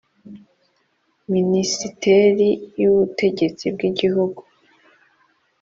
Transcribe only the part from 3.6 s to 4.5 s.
bw igihugu